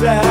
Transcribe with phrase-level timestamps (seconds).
[0.00, 0.29] Feel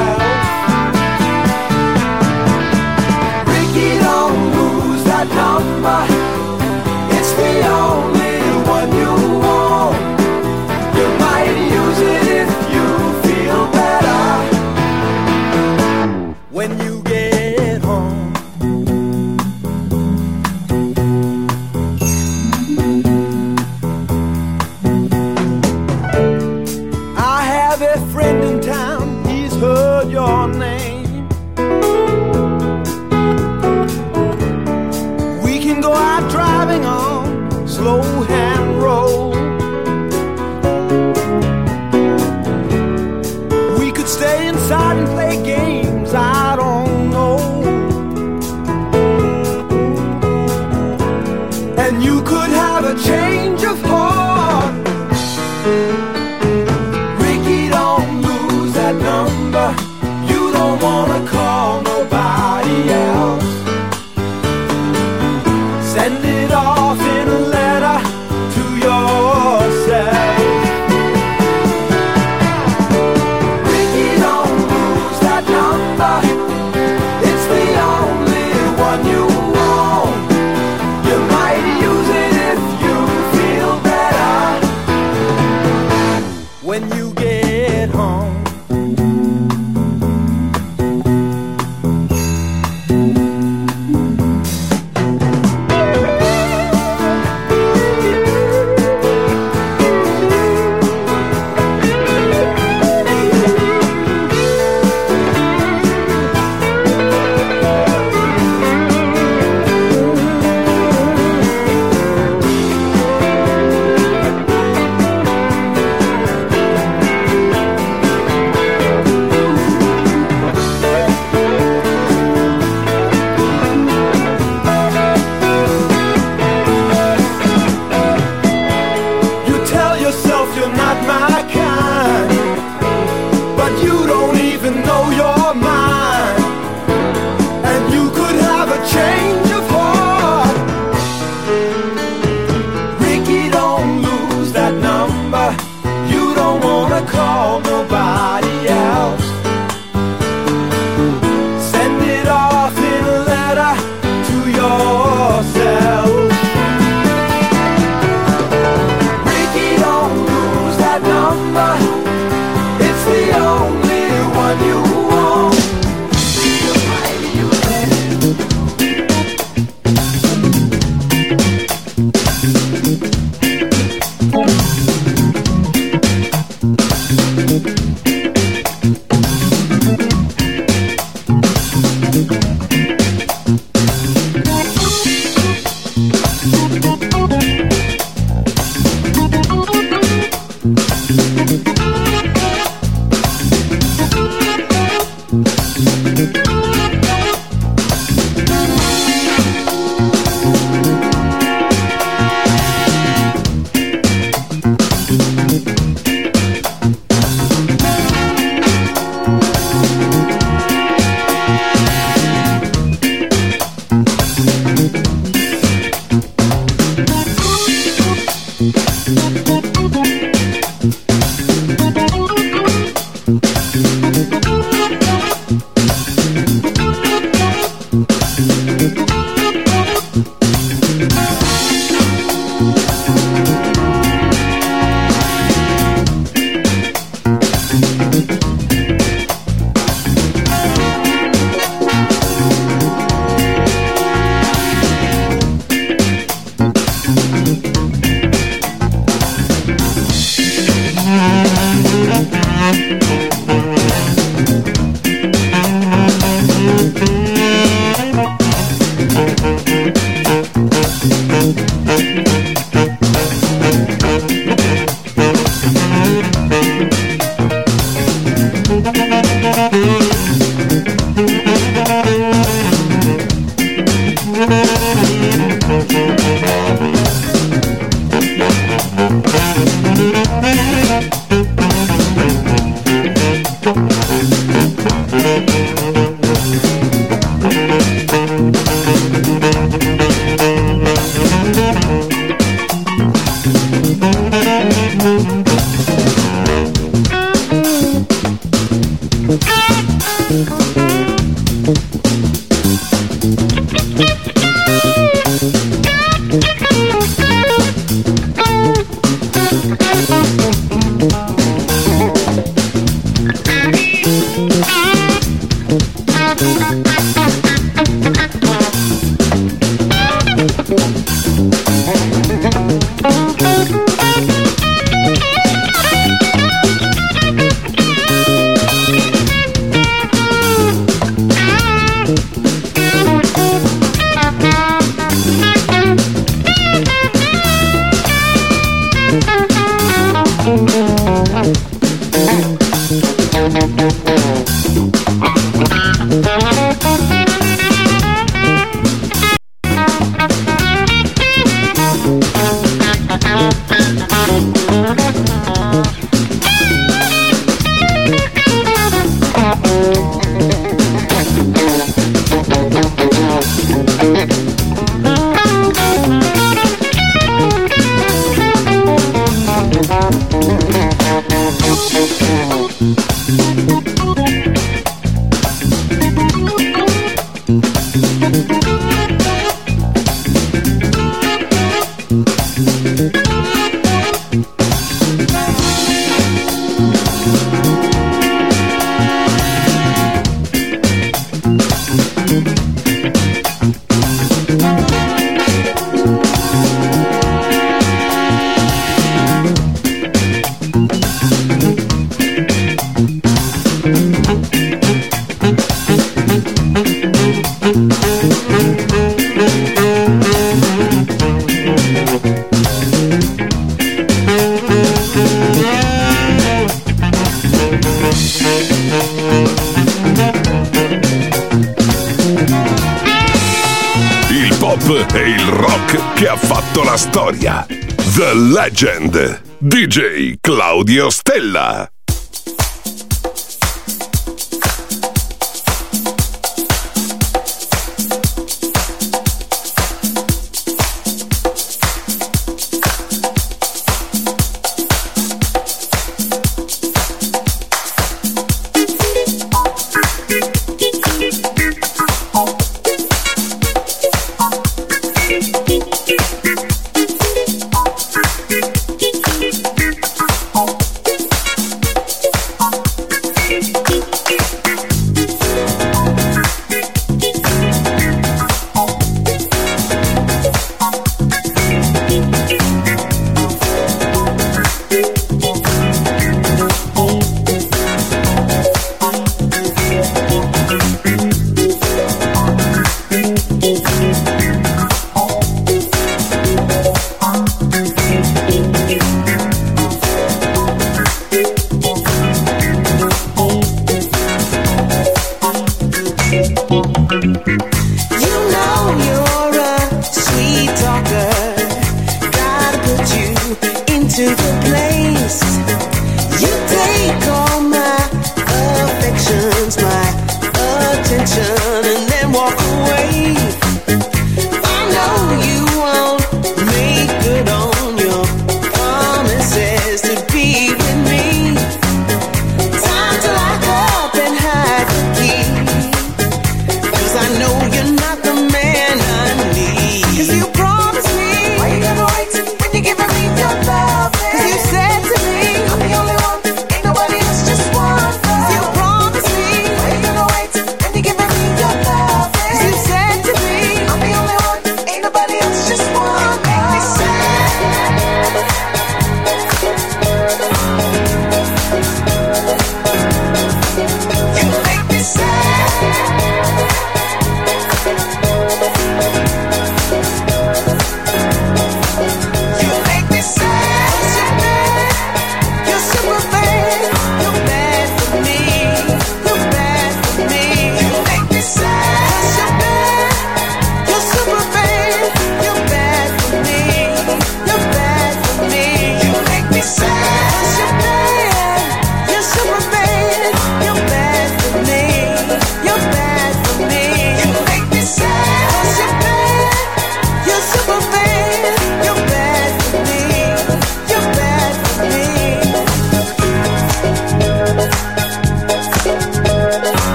[429.89, 431.28] DJ Claudio Stella.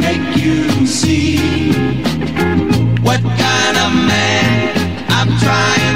[0.00, 1.72] make you see
[3.02, 5.89] what kind of man I'm trying.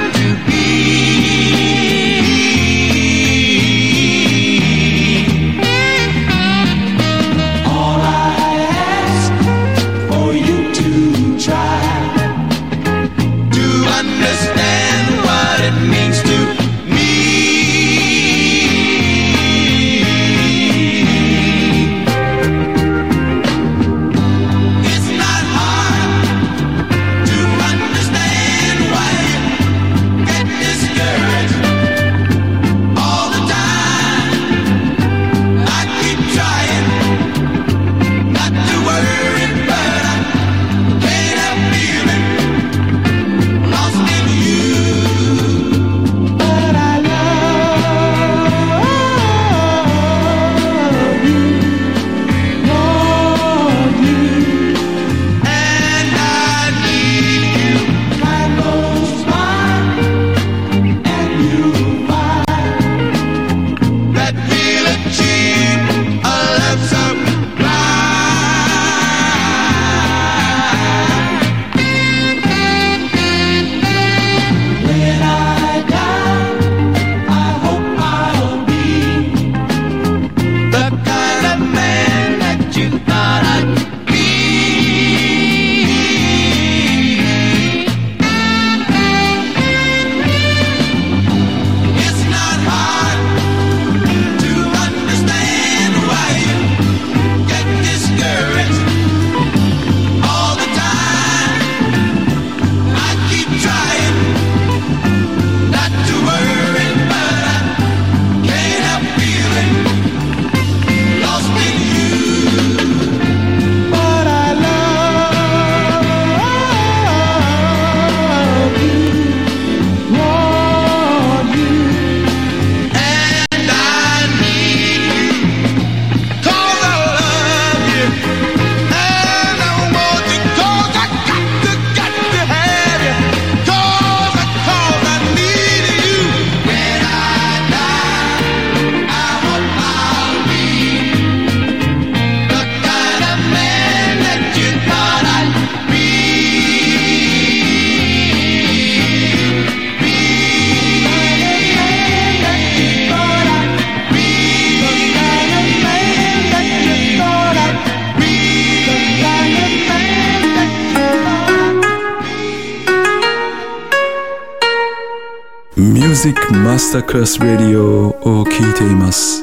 [166.94, 169.42] タークラス・ラディオを聴いています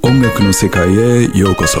[0.00, 1.78] 音楽の世界へようこそ。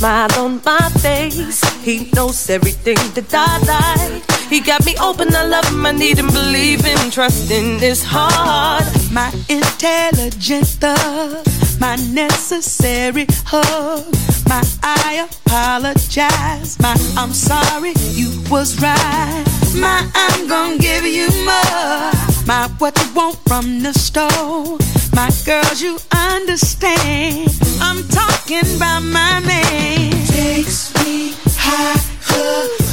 [0.00, 1.60] Smile on my face.
[1.84, 4.39] He knows everything that I like.
[4.50, 8.02] He got me open, I love him, I need him, believe him, trust in his
[8.04, 8.84] heart.
[9.12, 11.46] My intelligent thug,
[11.80, 14.04] my necessary hug.
[14.50, 16.76] My I apologize.
[16.80, 19.44] My I'm sorry, you was right.
[19.76, 22.10] My I'm gonna give you more.
[22.44, 24.78] My what you want from the store.
[25.14, 27.54] My girls, you understand.
[27.80, 30.10] I'm talking about my man.
[30.26, 32.00] Takes me high,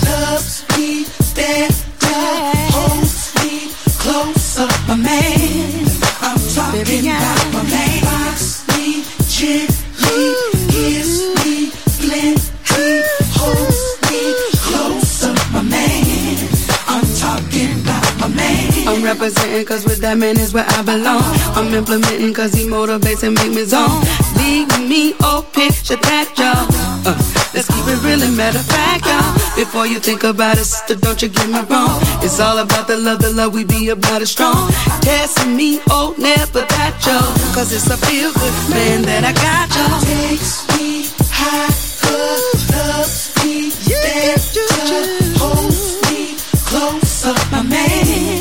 [0.05, 1.05] loves me
[1.37, 1.71] better,
[2.73, 3.33] holds
[4.87, 5.85] my man.
[6.21, 8.03] I'm talking about my man.
[8.03, 9.66] Rocks me gently,
[19.07, 21.23] representing cause with that man is where I belong.
[21.55, 24.03] I'm implementing cause he motivates and make me zone.
[24.35, 26.67] Leave me, oh, picture that, y'all.
[27.07, 27.15] Uh,
[27.55, 29.31] let's keep it real and matter of fact, y'all.
[29.55, 31.95] Before you think about it, sister, don't you get me wrong.
[32.19, 34.67] It's all about the love, the love we be about it strong.
[34.99, 37.31] Testing me, oh, never that, y'all.
[37.55, 40.03] Cause it's a feel good man that I got, y'all.
[40.03, 41.71] Takes me high,
[42.75, 44.67] loves me better,
[45.39, 46.35] holds me
[46.67, 48.36] closer, my man.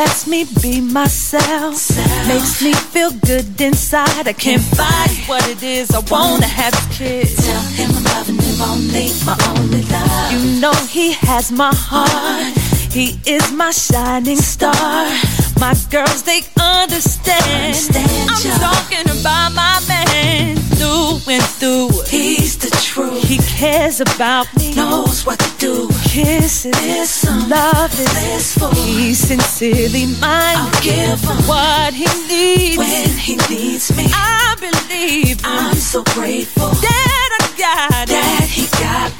[0.00, 1.90] Lets me be myself,
[2.26, 4.26] makes me feel good inside.
[4.26, 7.36] I can't fight what it is I wanna have as kids.
[7.46, 10.32] Tell him I'm loving him only, my only love.
[10.32, 12.56] You know he has my heart.
[12.92, 15.39] He is my shining star.
[15.58, 17.74] My girls, they understand.
[17.74, 21.90] Understand, I'm talking about my man through and through.
[22.08, 23.22] He's the truth.
[23.24, 24.74] He cares about me.
[24.74, 25.88] knows what to do.
[26.08, 28.70] Kisses, Listen, love is blissful.
[28.74, 30.56] He's sincerely mine.
[30.56, 32.78] I'll give him what he needs.
[32.78, 34.06] when he needs me.
[34.12, 38.08] I believe I'm so grateful that I got it.
[38.08, 39.12] that he got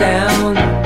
[0.00, 0.79] down.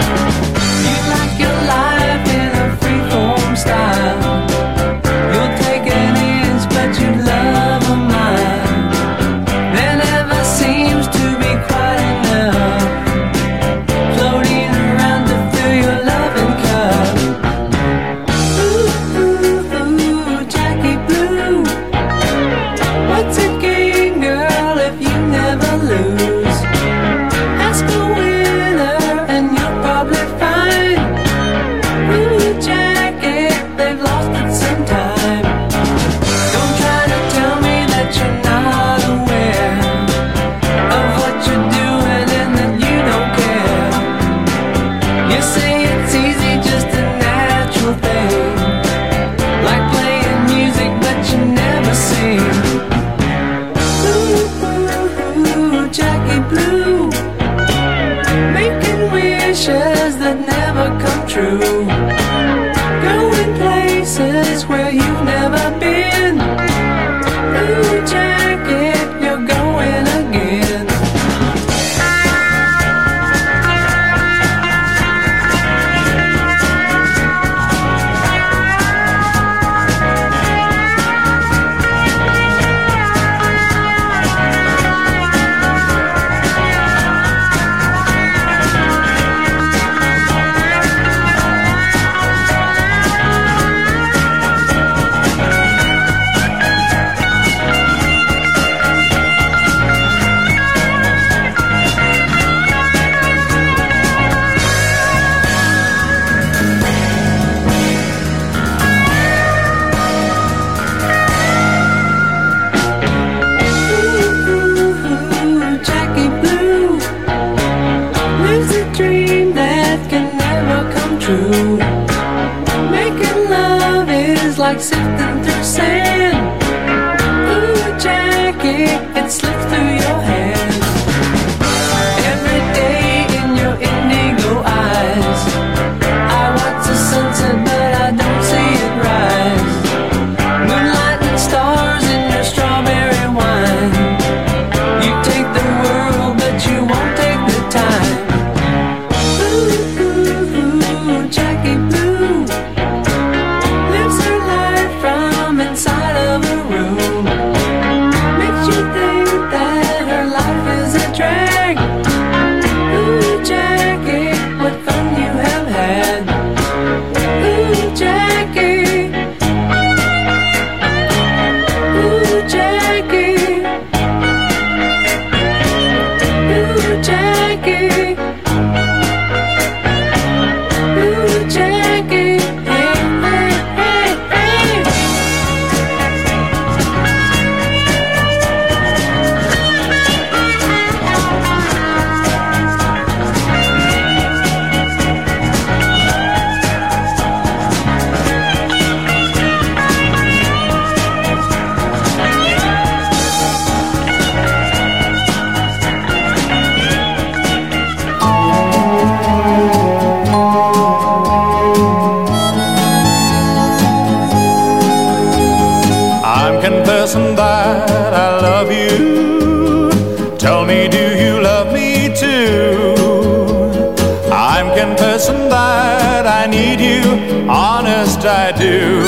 [226.55, 227.03] need you,
[227.49, 229.03] honest I do.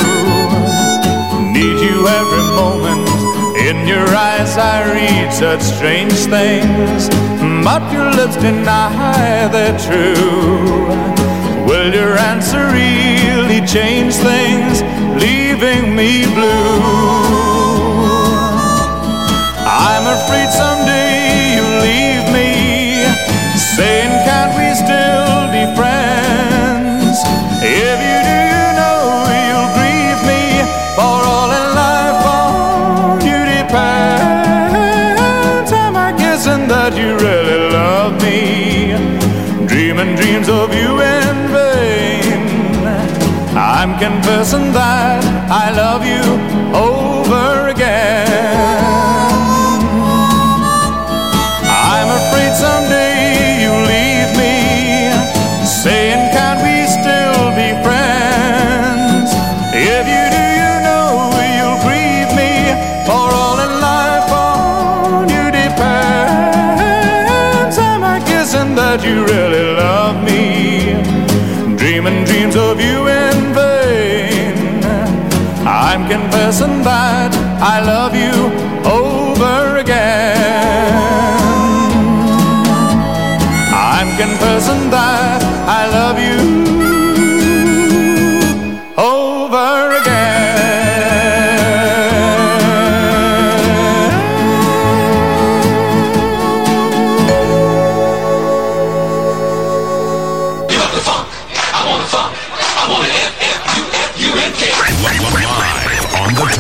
[1.57, 3.07] Need you every moment.
[3.69, 7.09] In your eyes I read such strange things,
[7.67, 10.87] but your lips deny they're true.
[11.69, 14.75] Will your answer really change things,
[15.23, 17.47] leaving me blue?
[19.91, 22.51] I'm afraid someday you'll leave me,
[23.75, 26.06] saying, Can't we still be friends?
[43.99, 46.56] confessing that I love you.
[76.47, 76.53] I'm
[76.85, 78.36] that I love you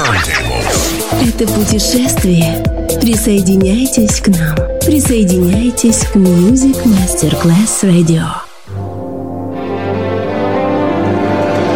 [0.08, 2.62] Это путешествие.
[3.00, 4.54] Присоединяйтесь к нам.
[4.84, 8.22] Присоединяйтесь к Music Masterclass Radio.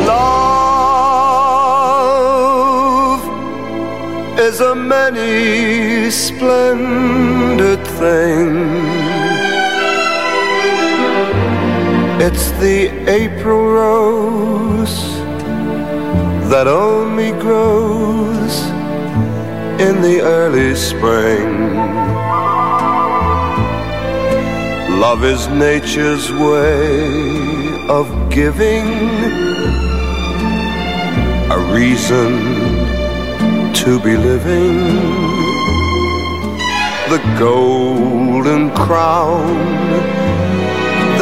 [0.06, 0.30] Love
[4.38, 8.70] is a many splendid thing.
[12.20, 15.09] It's the April rose
[16.50, 18.54] that only grows
[19.80, 21.76] in the early spring.
[24.98, 28.88] Love is nature's way of giving
[31.56, 32.30] a reason
[33.72, 34.74] to be living.
[37.12, 39.54] The golden crown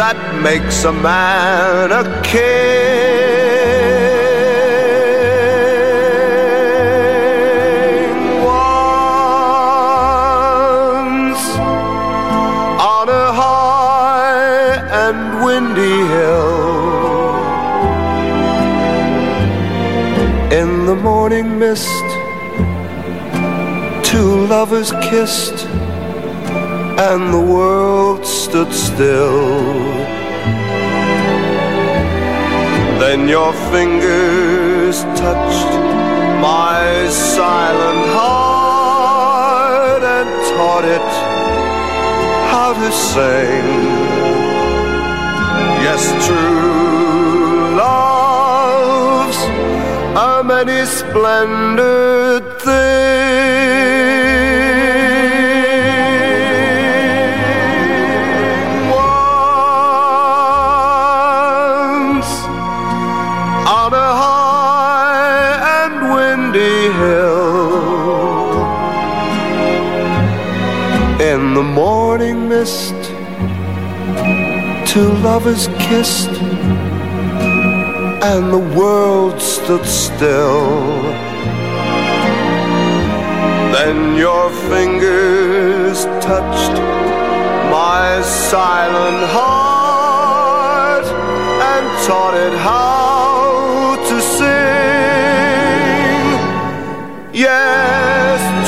[0.01, 3.08] that makes a man a king.
[21.69, 22.09] Mist,
[24.11, 25.67] two lovers kissed,
[27.09, 29.43] and the world stood still.
[33.03, 35.73] Then your fingers touched
[36.49, 41.11] my silent heart and taught it
[42.53, 43.67] how to sing.
[45.85, 46.88] Yes, true
[50.19, 53.09] a many splendid things
[62.19, 62.31] Once
[63.79, 65.55] on a high
[65.85, 68.59] and windy hill,
[71.31, 72.97] in the morning mist,
[74.85, 76.35] two lovers kissed
[78.31, 81.03] and the world stood still.
[83.77, 86.77] Then your fingers touched
[87.77, 91.07] my silent heart
[91.73, 94.59] and taught it how to sing.
[97.33, 98.68] Yes,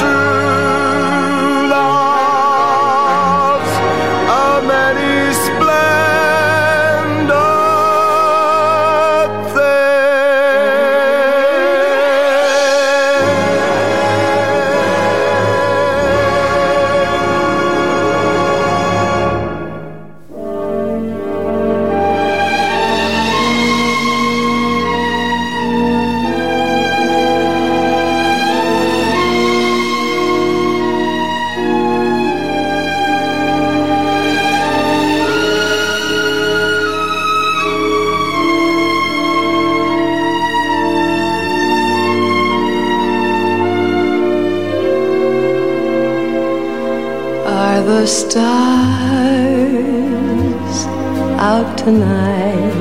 [47.91, 48.47] the stars
[51.51, 52.77] out tonight?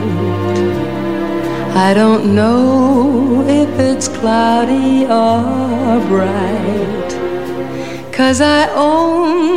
[1.87, 7.09] I don't know if it's cloudy or bright.
[8.17, 9.48] Cause I only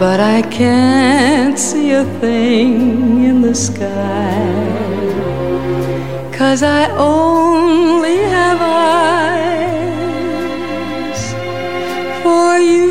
[0.00, 4.40] but I can't see a thing in the sky.
[6.32, 9.60] Cause I only have eyes
[12.22, 12.88] for you.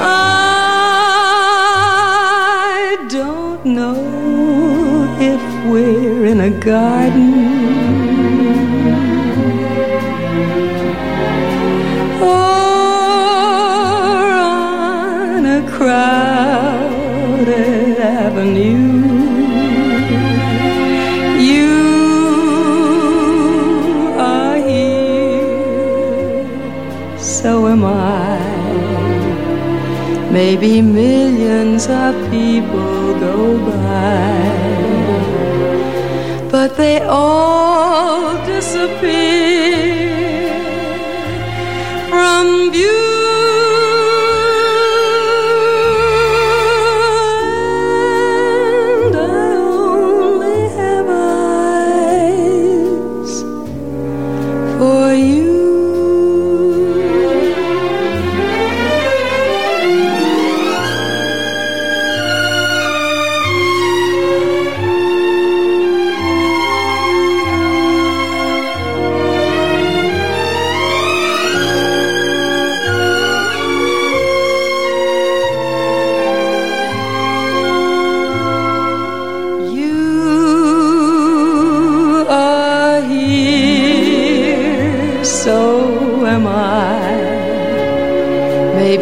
[0.00, 4.00] I don't know
[5.20, 7.23] if we're in a garden
[30.64, 34.48] Maybe millions of people go by,
[36.50, 39.63] but they all disappear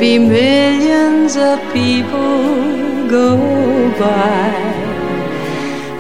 [0.03, 3.36] Maybe millions of people go
[4.00, 4.50] by,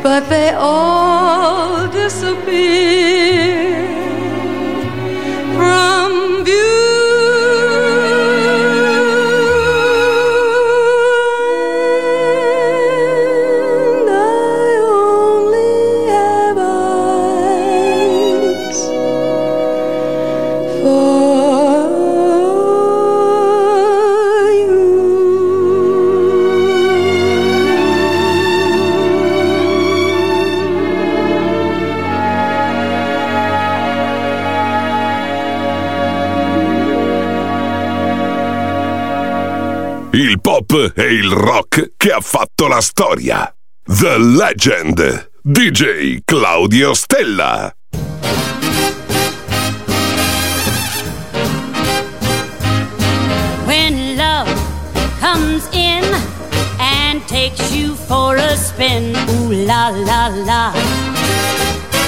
[0.02, 3.21] but they all disappear
[41.12, 43.54] il rock che ha fatto la storia.
[43.84, 45.30] The Legend.
[45.42, 47.74] DJ Claudio Stella.
[53.66, 54.48] when love
[55.20, 56.02] comes in
[56.78, 59.14] and takes you for a spin.
[59.28, 60.72] Ooh la la la.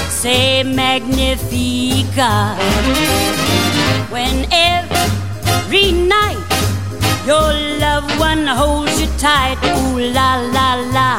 [0.09, 2.55] Say magnifica.
[4.09, 6.44] When every night
[7.25, 9.57] your loved one holds you tight.
[9.63, 11.09] Ooh la la la.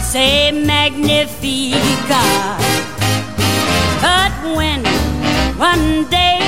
[0.00, 2.24] Say magnifica.
[4.00, 4.80] But when
[5.58, 6.38] one day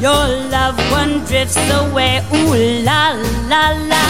[0.00, 3.16] your loved one drifts away, ooh la
[3.48, 4.06] la la.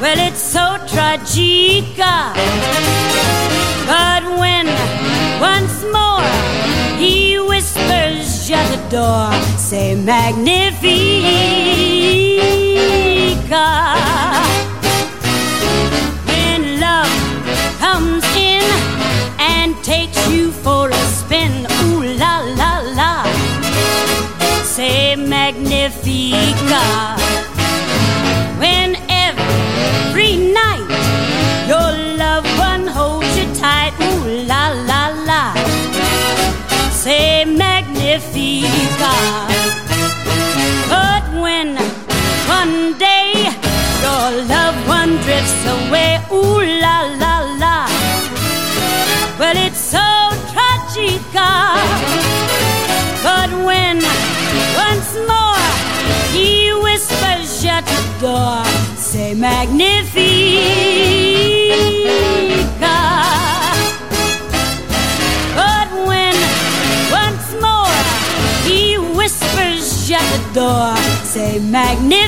[0.00, 2.12] Well, it's so tragica.
[2.12, 2.34] Ah.
[3.88, 4.66] But when
[5.40, 6.32] once more
[6.98, 11.63] he whispers shut the door, say magnifica.
[26.74, 27.16] Magnifica.
[28.58, 30.88] When every night
[31.68, 35.54] your loved one holds you tight, ooh la la la.
[36.90, 39.14] Say magnifica.
[40.88, 41.76] But when
[42.48, 43.32] one day
[44.04, 47.88] your loved one drifts away, ooh la la la.
[49.38, 50.06] Well, it's so
[50.52, 51.50] tragica.
[51.76, 51.90] Ah.
[53.26, 53.96] But when
[54.76, 55.53] once more
[57.84, 58.64] shut the door,
[58.96, 60.14] say magnifica.
[65.54, 66.34] But when
[67.10, 68.02] once more
[68.64, 72.24] he whispers shut the door, say magnifica.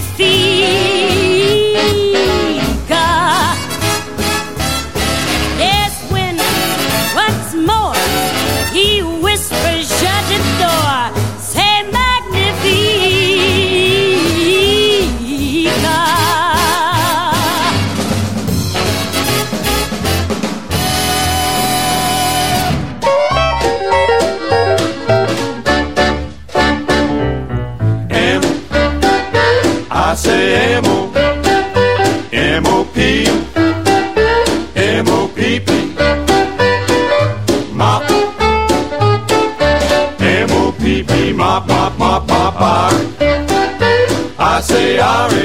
[44.86, 45.35] they are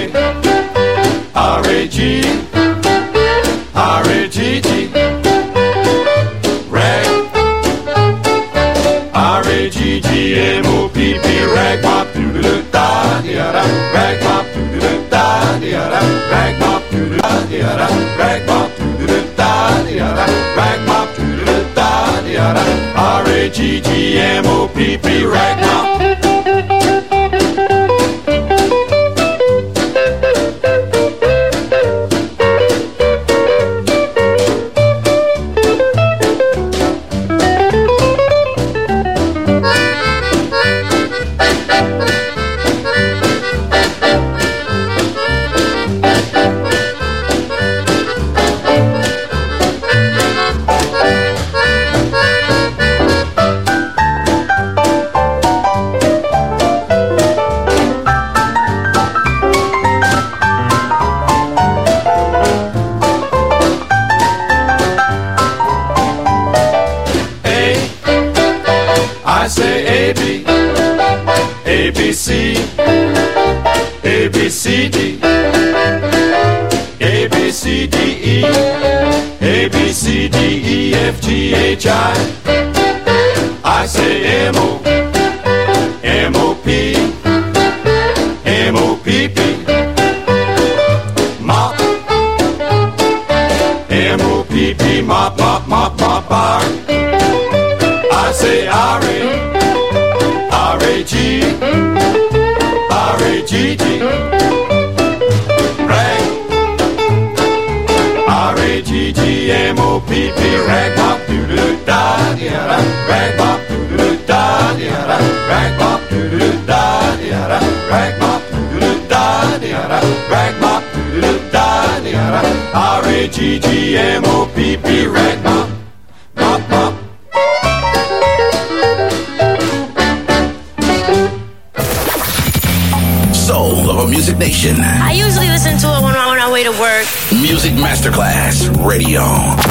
[133.34, 134.76] Soul of a Music Nation.
[134.80, 137.06] I usually listen to it when I'm on my way to work.
[137.32, 139.71] Music Masterclass Radio.